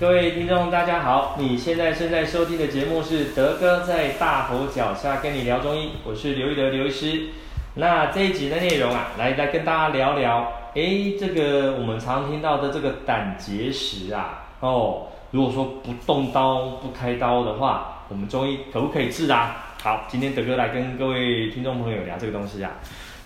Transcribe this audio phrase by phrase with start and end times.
[0.00, 1.36] 各位听众，大家好！
[1.38, 7.28] 你现在正在收听的节目是德哥在大佛脚下跟你聊中医，我是刘一德刘医师。
[7.74, 19.74] 那这一集的内容啊，来来跟大家聊聊，诶，这个我们常听到的这个胆结石啊，哦，如果说不动刀不开刀的话，我们中医可不可以治啊？
[19.80, 22.72] 好，今天德哥来跟各位听众朋友聊这个东西啊。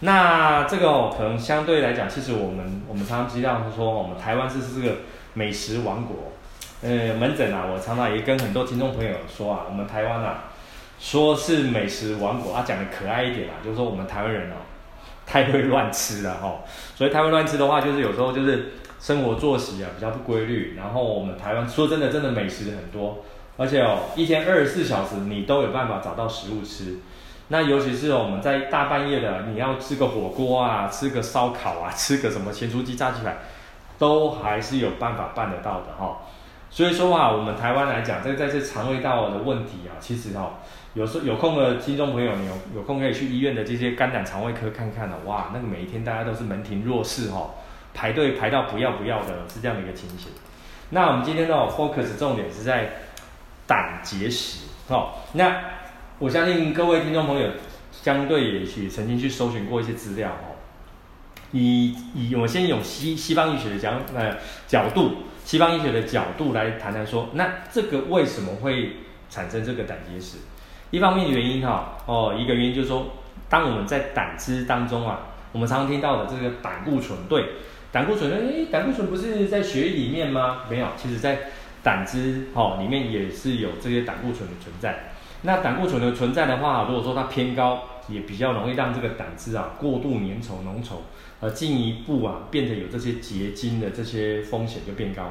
[0.00, 4.96] 那这个哦，可能相对来讲，其实我们我们常常知道是说，我们台湾是这个
[5.32, 6.14] 美食王国。
[6.81, 10.45] 呃，门诊啊，我常常也跟很多听众朋友说啊，我们台湾啊，
[11.00, 14.55] 说是美食王国啊，讲的可爱一点啊，就是说我们台湾人哦，
[15.27, 16.59] 太会乱吃了哈。
[16.95, 23.25] 所以太会乱吃的话，就是有时候就是生活作息啊比较不规律，然后我们台湾说真的，真的美食很多，
[23.57, 26.99] 而且哦，一天二十四小时你都有办法找到食物吃。
[27.49, 33.39] 那尤其是我们在大半夜的，你要吃个火锅啊，吃个烧烤啊，吃个什么咸酥鸡、炸鸡排，
[33.98, 36.19] 都还是有办法办得到的哈。
[36.70, 40.58] 所以说啊，我们台湾来讲，这个在这肠胃道的问题啊，其实哈、
[40.92, 47.50] 有时候有空的听众朋友，你有有空可以去医院的这些肝胆肠胃科看看的、啊，哇，那个每一天大家都是门庭若市哈、哦，
[47.94, 50.30] 排队排到不要不要的，是这样的一个情形。
[50.91, 52.91] 那我们今天呢，focus 重点是在
[53.66, 55.61] 胆结石，哦，那
[56.19, 57.48] 我相信各位听众朋友，
[57.91, 60.52] 相对也许曾经去搜寻过一些资料哦，
[61.52, 65.12] 以以我先用西西方医学的讲呃角度。
[65.48, 68.96] 西方医学的角度来谈谈说，那这个为什么会
[69.30, 70.36] 产生这个胆结石？
[70.90, 73.06] 一方面的原因哈，哦，一个原因就是说，
[73.48, 75.20] 当我们在胆汁当中啊，
[75.52, 77.46] 我们常常听到的这个胆固醇，对，
[77.90, 80.64] 胆固醇，诶，胆固醇不是在血液里面吗？
[80.68, 81.38] 没有，其实在
[81.83, 85.12] 胆汁哦里面也是有这些胆固醇的存在。
[85.42, 90.95] 那胆固醇的存在的话，如果说它偏高，也比较容易让这个胆汁啊过度粘稠浓稠。
[91.41, 95.22] 而进一步啊，变成有这些结晶的这些风险就变高。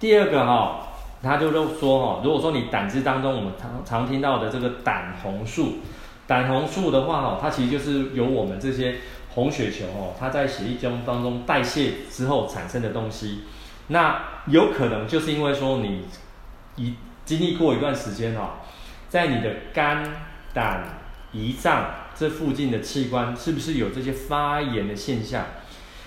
[0.00, 0.88] 第二个哈、
[1.22, 5.80] 他就说哈，如果说你胆汁当中我们常常听到的这个胆红素，
[6.26, 8.96] 胆红素的话哈，它其实就是由我们这些
[9.34, 13.40] 红血球哦，它在血液中当中代谢之后产生的东西。
[13.88, 16.04] 那有可能就是因为说你
[16.76, 16.94] 一
[17.26, 18.60] 经历过一段时间哈，
[19.08, 20.04] 在你的肝
[20.52, 20.84] 胆
[21.34, 21.84] 胰脏。
[22.18, 25.44] 这附近的器官是不是有这些发炎的现象？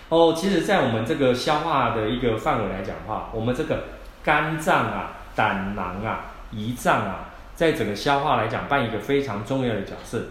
[0.09, 3.85] 哦，其实，在我们这个消化的一个范围来讲的话，我们这个
[4.22, 10.22] 肝脏啊、胆囊啊、胰脏啊，在整个消化来讲，扮演一个非常重要的角色。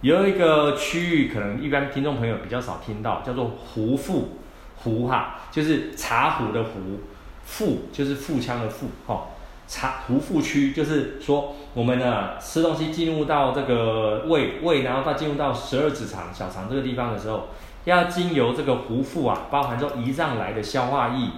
[0.00, 4.38] 有一个区域，可能一般听众朋友比较少听到，叫做壶腹，
[4.76, 7.02] 壶哈，就是茶壶的壶，
[7.44, 9.26] 腹就是腹腔的腹，哈、
[9.68, 17.48] 茶壶腹区就是说，我们呢吃东西进入到这个胃胃，然后它进入到十二指肠小肠这个地方的时候，
[17.84, 21.28] 要经由这个壶腹啊，包含着胰脏来的消化液，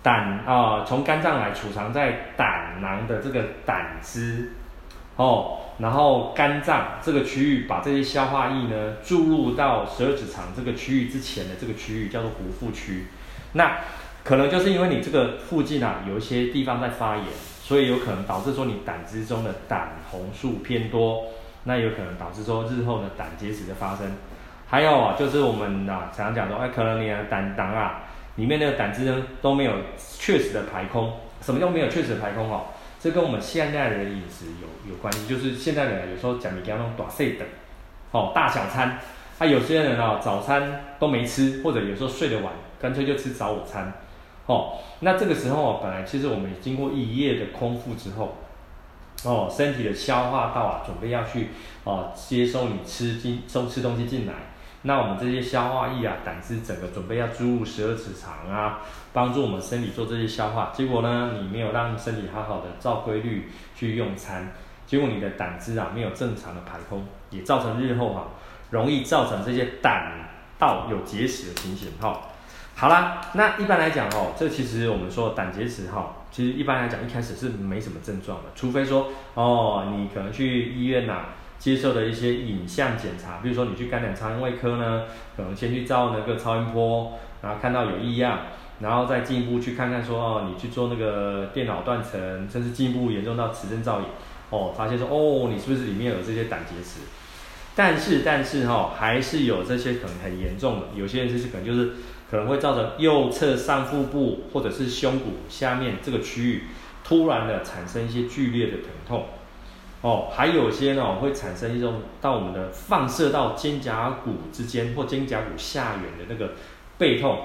[0.00, 4.52] 胆啊从肝脏来储藏在胆囊的这个胆汁，
[5.16, 13.08] 哦，然后肝脏这个区域把这些消化液呢注入到十二指肠这个区域之前的这个区域叫做壶腹区，
[13.54, 13.78] 那
[14.22, 17.24] 可能就是因为你这个附近啊有一些地方在发炎。
[17.66, 21.24] 所以有可能导致说你胆汁中的胆红素偏多，
[21.64, 24.06] 那有可能导致说日后的胆结石的发生。
[24.68, 28.04] 还有啊，就是我们啊常常讲说，哎，可能你的胆囊啊
[28.36, 31.12] 里面那个胆汁呢都没有确实的排空。
[31.40, 32.48] 什么叫没有确实的排空？
[32.48, 32.66] 哦，
[33.00, 35.26] 这跟我们现代人的饮食有有关系。
[35.26, 37.44] 就是现代人有时候讲你给他弄大细的，
[38.12, 39.00] 哦，大小餐。
[39.40, 43.92] 啊，有些人啊早餐都没吃，或者有时候睡得晚，干脆就吃早午餐。
[44.46, 48.36] 哦，那这个时候，本来其实我们经过一夜的空腹之后，
[49.24, 51.48] 哦，身体的消化道啊，准备要去
[51.82, 54.32] 哦接收你吃进收吃东西进来，
[54.82, 58.78] 那我们这些消化液啊，胆汁整个准备要注入十二指肠啊，
[59.12, 64.52] 帮助我们身体做这些消化，结果呢，你没有让身体好好的照规律去用餐，
[64.86, 68.26] 结果你的胆汁啊没有正常的排空，也造成日后哈、啊、
[68.70, 72.20] 容易造成这些胆道有结石的情形哈。
[72.78, 81.28] 好啦，那一般来讲哦，这其实我们说胆结石哈，其实一般来讲一开始是没什么症状的，除非说哦，你可能去医院呐、啊、
[81.58, 88.40] 接受的一些影像检查，比如说你去肝胆肠胃科呢，可能先去照那个超音波，然后看到有异样，
[88.80, 94.06] 然后再进一步去看看说哦，你去做那个电脑断层，甚至进一步严重到磁振造影，
[94.50, 97.00] 哦，发现说哦，你是不是里面有这些胆结石？
[97.76, 101.92] 但是但是哈、哦，还是有这些可能很严重的，有些人就是可能就是。
[102.28, 106.64] 可能会造成右侧上腹部或者是胸骨下面这个区域
[107.04, 109.26] 突然的产生一些剧烈的疼痛，
[110.00, 116.54] 哦，还有些呢会产生一种到我们的放射到肩胛骨之间或肩胛骨下缘的那个
[116.98, 117.42] 背痛，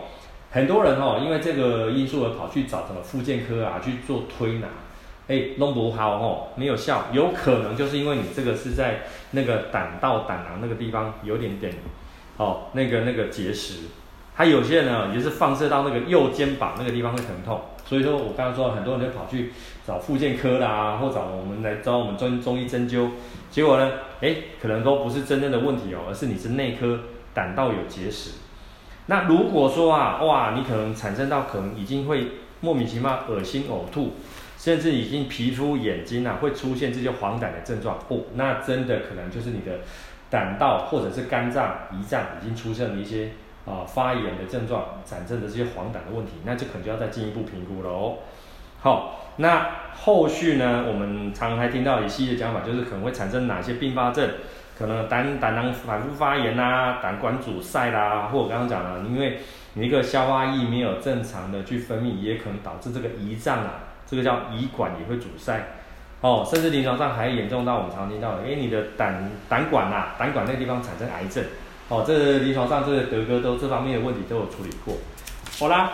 [0.50, 4.68] 很多人哦，因为这个因素而跑去找什么复健科啊去做推拿，
[5.27, 9.01] 哎，弄不好哦，没有效，有可能就是因为你这个是在
[9.31, 11.73] 那个胆道胆囊那个地方有点点，
[12.38, 13.83] 哦，那个那个结石，
[14.33, 19.53] 还有些人呢也是放射到那个右肩膀那个地方会疼痛，所以说我刚刚说很多人就跑去
[19.88, 23.12] 找复健科啦，或找我们来找我们中中医针灸，
[23.50, 23.89] 结果呢，
[24.19, 27.00] 哎，可能都不是真正的问题哦，而是你是内科
[27.33, 28.31] 胆道有结石。
[29.07, 32.27] 那如果说啊，哇，你可能产生到可能已经会
[32.62, 34.13] 莫名其妙恶心呕吐，
[34.61, 39.79] 甚至已经皮肤眼睛啊会出现这些黄疸的症状，哦，那真的可能就是你的
[40.29, 43.31] 胆道或者是肝脏、胰脏已经出现了一些
[43.65, 48.17] 啊发炎的症状，产生的这些黄疸的问题，那就可能就要再进一步评估了哦。
[48.81, 54.29] 好，那后续呢，我们常还听到一些的讲法，就是可能会产生哪些并发症？
[54.77, 59.39] 可能胆胆囊反复发炎啦，胆管阻塞啦，或我刚刚讲了，因为
[59.73, 63.73] 你一个消化液没有正常的去分泌，也可能导致这个胰脏啊，
[64.11, 65.57] 这个叫胰管也会阻塞，
[66.19, 71.41] 哦，甚至临床上还严重到我们常听到的，哎，你的胆胆管呐，胆管那个地方产生癌症，
[71.87, 74.97] 哦，这临床上这个德哥都这方面的问题都有处理过。
[75.57, 75.93] 好啦，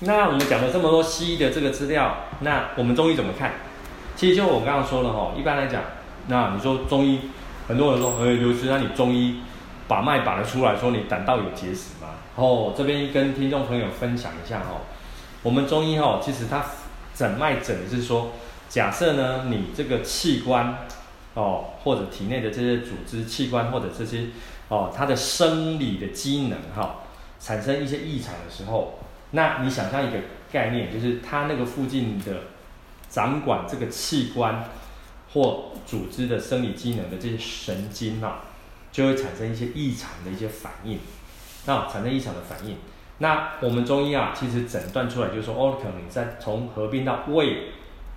[0.00, 3.52] 那我们讲了这么多西医的这个资料，那我们中医怎么看？
[4.16, 5.82] 其实就我刚刚说了哈，一般来讲，
[6.28, 7.20] 那你说中医。
[7.68, 9.40] 很多人说，哎，刘师，那你中医
[9.86, 12.08] 把脉把得出来，说你胆道有结石吗？
[12.34, 14.82] 哦，这边跟听众朋友分享一下哦，
[15.44, 16.60] 我们中医哦，其实它
[17.14, 18.32] 诊脉诊的是说，
[18.68, 20.78] 假设呢，你这个器官
[21.34, 24.26] 哦，或者体内的这些组织器官或者这些
[24.68, 27.00] 哦，它的生理的机能哈、
[27.40, 28.98] 产生一些异常的时候，
[29.32, 30.18] 那你想象一个
[30.52, 32.42] 概念，就是它那个附近的
[33.08, 34.64] 掌管这个器官。
[35.34, 38.42] 或组织的生理机能的这些神经啊，
[38.92, 40.98] 就会产生一些异常的一些反应，
[41.64, 42.76] 啊，产生异常的反应。
[43.22, 47.68] 那我们中医啊，其实诊断出来就是说，哦，可能你在从合并到胃、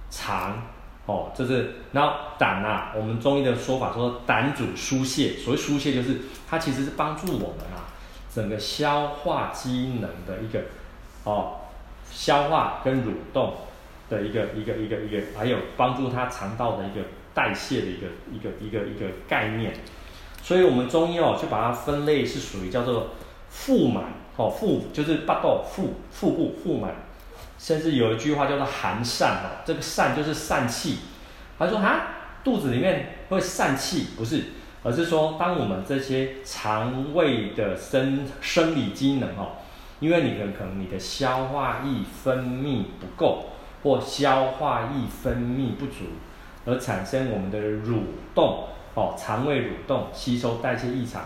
[0.09, 0.63] 肠，
[1.05, 7.93] 哦，这是，然后胆啊，我们中医的说法说胆主疏泄，所谓疏泄就是它其实是帮助我们啊，
[8.33, 10.59] 整个消化机能的一个，
[11.23, 11.59] 哦，
[12.11, 13.53] 消化跟蠕动。
[14.07, 17.01] 的一个一个一个一个，还有帮助它肠道的一个
[17.33, 19.73] 代谢的一个一个一个一个概念，
[20.43, 23.15] 所以我们中医哦就把它分类是属于叫做
[23.49, 24.03] 腹满
[24.37, 26.93] 哦，腹就是巴豆腹腹部腹满，
[27.57, 30.97] 甚至有一句话叫做寒疝哦，这个疝就是疝气，
[31.57, 32.07] 他说啊
[32.43, 34.43] 肚子里面会疝气，不是，
[34.83, 39.53] 而是说当我们这些肠胃的生生理机能哦，
[39.99, 43.45] 因为你的可能你的消化液分泌不够。
[43.83, 46.05] 或消化液分泌不足，
[46.65, 47.99] 而产生我们的蠕
[48.33, 48.63] 动
[48.95, 51.21] 哦，肠胃蠕动、吸收代谢异常，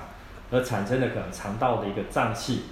[0.52, 2.64] 而产生的可能肠道的一个胀气，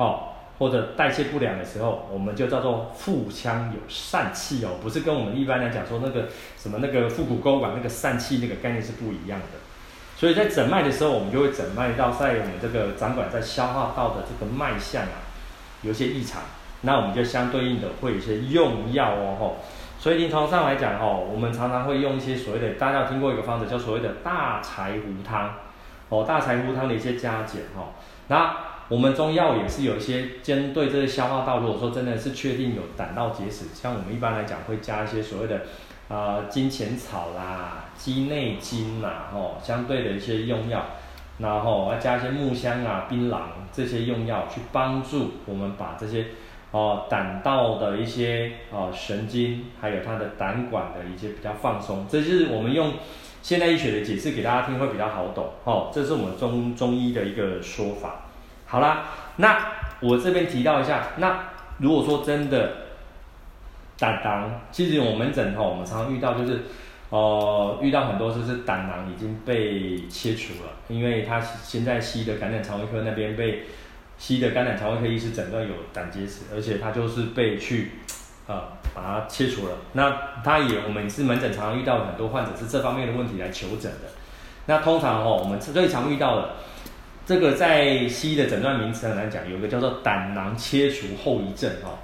[0.00, 9.58] 哦，或者代谢不良的时候，我们就叫做腹腔有疝气哦，不是跟我们一般来讲说那个什么那个腹股沟管那个疝气那个概念是不一样的。
[10.16, 15.20] 所以在诊脉的时候，我们就会诊脉到在我们这个掌管在消化道的这个脉象啊，
[15.82, 16.40] 有些异常。
[16.82, 19.56] 那我们就相对应的会有些用药哦吼，
[19.98, 25.56] 所以临床上来讲哦，我们常常会用一些所谓的，大家有听过一个方子叫所谓的大柴胡汤，
[26.08, 27.92] 哦，大柴胡汤的一些加减哈。
[28.28, 28.56] 那
[28.90, 35.62] 我们中药也是有一些针对这个消化道，如果说真的是确定有胆道结石，像我们一般来讲会加一些所谓的
[36.08, 40.84] 啊、金钱草啦、鸡内金啦，吼，相对的一些用药，
[41.38, 43.38] 然后要加一些木香啊、槟榔
[43.72, 46.26] 这些用药去帮助我们把这些。
[46.72, 52.92] 哦，胆道的一些哦神经，还有它的胆管的一些比较放松，这就是我们用
[53.42, 55.50] 现代医学的解释给大家听会比较好懂。
[55.64, 58.29] 哦，这是我们中中医的一个说法。
[58.70, 59.04] 好啦，
[59.36, 59.58] 那
[60.00, 61.40] 我这边提到一下，那
[61.78, 62.72] 如果说真的
[63.98, 66.62] 胆囊，其实我们门诊哈，我们常常遇到就是，
[67.10, 73.64] 哦、遇到很多就是胆囊已经被切除了，因为他现在西医的感染肠胃科那边被。
[74.20, 77.92] 西医的感染肠胃科医师诊断有胆结石，而且他就是被去，
[78.46, 79.72] 呃，把它切除了。
[79.94, 84.10] 那他也，我们是门诊常常遇到很多患者是这方面的问题来求诊的。
[84.66, 86.50] 那通常哦，我们最常遇到的
[87.30, 91.94] 这个在西医的诊断名词来讲，有一个叫做胆囊切除后遗症哦。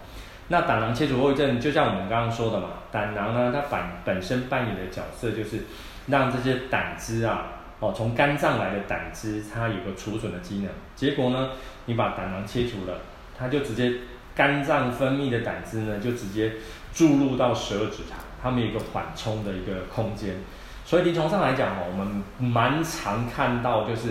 [0.46, 5.64] 那胆囊切除后遗症，就像我们刚刚说的嘛，胆囊呢，它本本身扮演的角色就是
[6.06, 7.54] 让这些胆汁啊。
[7.80, 10.68] 哦，从肝脏来的胆汁，它有个储存的机能。
[10.94, 11.50] 结果呢，
[11.86, 12.96] 你把胆囊切除了，
[13.36, 13.92] 它就直接
[14.32, 16.52] 肝脏分泌的胆汁呢，就直接
[16.94, 20.36] 注入到十二指肠，它们有一个缓冲的一个空间。
[20.84, 24.10] 所以临床上来讲哦，我们蛮常看到就是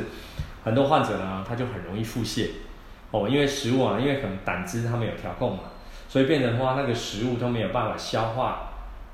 [0.65, 2.49] 很多患者呢，他就很容易腹泻。
[3.11, 5.63] 哦，因为食物啊，因为可能胆汁它没有调控嘛，
[6.09, 8.71] 所以变成的话那个食物都没有办法消化，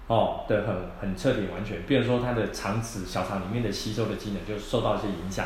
[0.08, 5.46] 哦的很很彻底完全，变成说它的肠子小肠里面的吸收的机能就受到一些影响。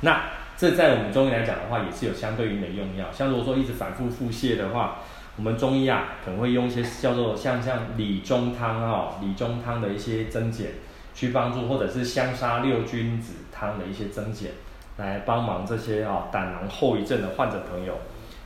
[0.00, 5.00] 那这在我们中医来讲的话，也是有相对应的用药，像如果说一直反复腹泻的话，
[5.36, 10.70] 我们中医啊可能会用一些叫做像像理中汤哦，理中汤的一些增减，
[11.12, 14.52] 去帮助或者是香砂六君子汤的一些增减。
[14.96, 17.94] 来帮忙这些啊胆囊后遗症的患者朋友，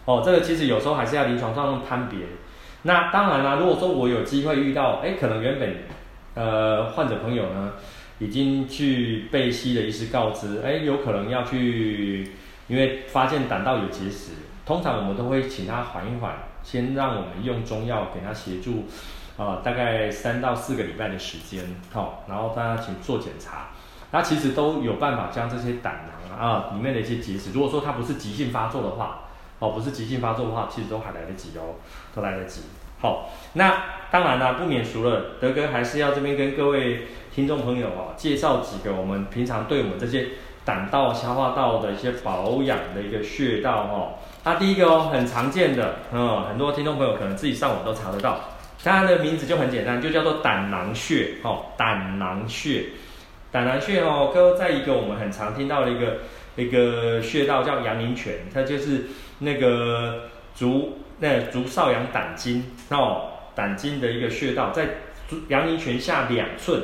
[0.06, 2.20] 哦，这个其实有时候还是要临床上判别。
[2.82, 5.76] 那当然啦，如果说我有机会遇到，哎，可能原本
[6.34, 7.72] 呃患者朋友呢
[8.18, 12.32] 已经去被西的医师告知，哎，有可能要去，
[12.68, 14.32] 因为发现胆道有结石，
[14.64, 18.86] 通常我们都会请他缓一缓，先让我们用中药给他协助，
[19.36, 23.68] 啊、呃，大概三到四个礼拜的时间，好、然后大家请做检查。
[24.10, 29.20] 它其实都有办法将这些胆囊啊里面的一些结石，如果说它不是急性发作的话，
[29.58, 31.76] 哦，不是急性发作的话，其实都还来得及哦，
[32.14, 32.62] 都来得及。
[33.00, 40.28] 好，那当然了，不免俗了，德哥还是要这边跟各位听众朋友哦，介绍几个我们平常对我们这些
[40.64, 44.14] 胆道、消化道的一些保养的一个穴道哦。
[44.42, 48.40] 那第一个哦，很常见的，嗯，很多听众朋友可能自己上网都查得到，
[48.82, 52.84] 它的名字就很简单，就叫做胆囊穴哦，胆囊穴。
[53.50, 56.18] 胆囊穴哦，搁在一个我们很常听到的一个
[56.56, 59.06] 一个穴道叫阳陵泉，它就是
[59.38, 64.86] 那个足那足少阳胆经哦，胆经的一个穴道，在
[65.26, 66.82] 足阳陵泉下两寸。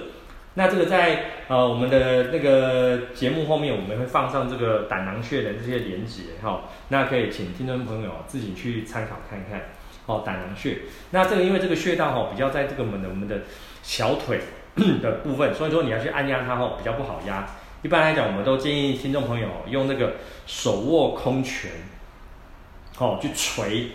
[0.56, 9.60] 那这个在呃我们的那个节目后面，我们会放上这个胆囊穴的这些连结哈、哦，那可以请听众朋友自己去参考看看
[10.06, 10.22] 哦。
[10.24, 10.78] 胆囊穴，
[11.10, 13.40] 那这个因为这个穴道哈、哦，比较在这个我们的我们的
[13.82, 14.40] 小腿。
[15.00, 17.46] 的部分，所以说你要去按压它后比较不好压。
[17.82, 20.14] 一般来讲，我们都建议听众朋友用那个
[20.48, 21.70] 手握空拳，
[22.98, 23.90] 哦，去捶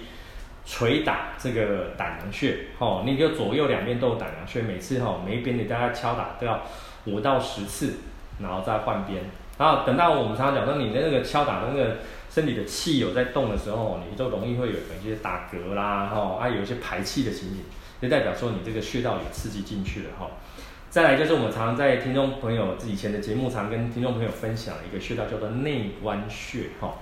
[0.66, 6.62] 捶打这个胆囊穴，哦，你就左右两边都有胆囊穴，每次哈每一边你大概敲打都要
[7.04, 7.96] 五到十次，
[8.42, 9.22] 然后再换边。
[9.58, 11.98] 然后等到我们常常讲说你的那个敲打的那个
[12.30, 17.64] 身体的气有在动的时候，你就容易会有一些打嗝啦，哈，啊有一些排气的情形，
[18.02, 20.30] 就代表说你这个穴道有刺激进去了，哈。
[20.90, 26.96] 再来就是我们常常在听众朋友以前的节目常跟听众朋友分享一个穴道叫做内关穴哈，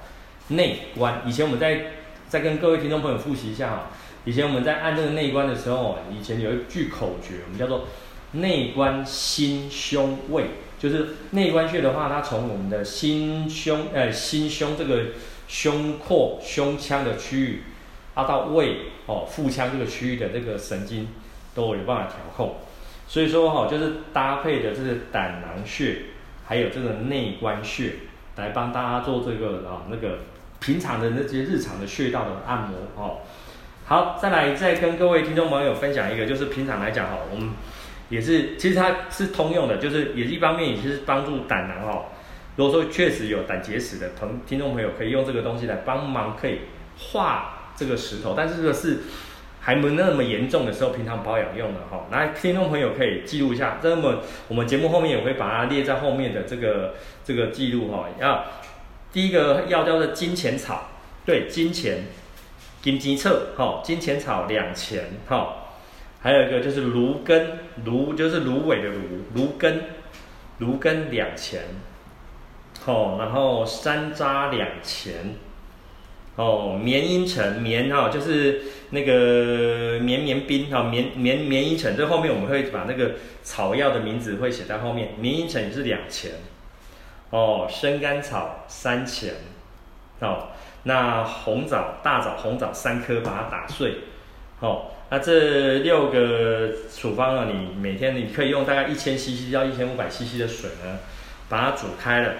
[0.50, 1.22] 内关。
[1.25, 1.86] 以前我们在
[2.27, 3.84] 再跟各位听众朋友复习一下哈，
[4.25, 7.86] 以前我们在按这个内关的时候，以前有一句口诀，我们叫做
[8.34, 10.48] 内关心胸胃，
[10.79, 15.05] 就是内关穴的话，它从我们的心胸呃心胸这个
[15.48, 17.63] 胸廓胸腔的区域，
[18.13, 21.07] 啊到胃哦腹腔这个区域的这个神经
[21.55, 22.55] 都有办法调控。
[23.07, 25.98] 所以说哈，就是搭配的这个胆囊穴，
[26.46, 27.93] 还有这个内关穴，
[28.36, 30.19] 来帮大家做这个啊那个
[30.60, 33.19] 平常的那些日常的穴道的按摩哦。
[33.86, 37.50] 好，再来再跟各位听众朋友分享一个，就是平常来讲哈，我们
[38.09, 42.05] 也是其实它是通用的，就是也是一方面也是帮助胆囊哦。
[42.55, 46.59] 如果说确实有胆结石的朋听众朋友，可以用这个东西来帮忙，可以
[46.97, 48.99] 化这个石头，但是这个是。
[49.59, 52.05] 还没那么严重的时候，平常保养用的哈。
[52.09, 56.95] 来，听众朋友可以记录一下，这么我们节目后面也会把它列在后面的这个
[57.25, 58.05] 这个记录哈。
[58.17, 58.45] 要
[59.11, 60.91] 第一个药叫做金钱草，
[61.25, 62.05] 对，金钱
[62.81, 65.66] 金鸡侧哈，金钱草两钱哈。
[66.27, 68.98] 还有一个就是芦根，芦就是芦苇的芦，
[69.34, 69.81] 芦根，
[70.57, 71.62] 芦根两钱，
[72.84, 75.36] 好，然后山楂两钱。
[76.36, 85.13] 哦，绵茵陈，棉哈就是那个绵绵冰哈，绵绵绵茵陈，这后面我们会把那个草药的名字会写在后面。
[85.17, 86.31] 绵茵陈也是两钱，
[87.29, 89.34] 哦，生甘草三钱，
[90.19, 90.50] 哦，
[90.84, 94.00] 那红枣大枣红枣三颗，把它打碎，
[94.60, 100.99] 哦，那这六个处方呢，你每天你可以用大概一千 CC 到一千五百 CC 的水呢，
[101.47, 102.33] 把它煮开了。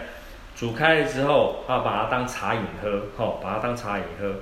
[0.54, 4.34] 煮开了之后，啊，把它当茶饮喝，好，把它当茶饮喝，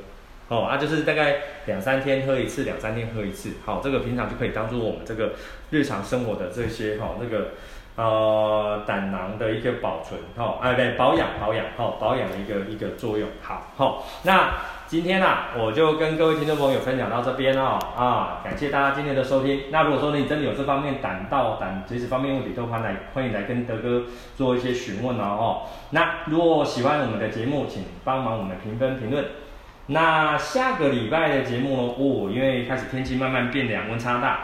[0.47, 5.33] 哦，啊，就是大概两三天喝一次，两三天喝一次，好，这个平常就可以当做我们这个
[5.71, 7.49] 日常生活的这些，哈，那个，
[7.97, 14.53] 呃，胆囊的一个保存，哈，哎，对，保养，保养，哈，保养的一个一个作用，好，好，那。
[14.87, 19.63] 今天啊，我就跟各位听众朋友分享到这边哦，啊，感谢大家今天的收听。
[19.71, 24.03] 那如果说你真的有这方面胆道、胆结石方面问题，都欢迎来欢迎来跟德哥
[24.37, 25.63] 做一些询问哦。
[25.89, 29.25] 那如果喜欢我们的节目，请帮忙我们评分评论。
[29.87, 31.95] 那下个礼拜的节目？
[31.97, 34.41] 哦，因为开始天气慢慢变凉，温差大，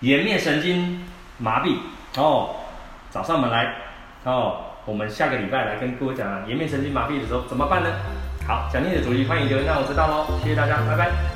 [0.00, 1.02] 颜面神经
[1.38, 1.76] 麻痹
[2.18, 2.56] 哦，
[3.10, 3.74] 找上门来
[4.24, 4.58] 哦。
[4.84, 7.90] 我们下个礼拜来跟各位讲颜面神经麻痹的时候怎么办呢？
[8.46, 11.35] 好，奖励的主题欢迎留言让我知道喽，谢谢大家，拜拜。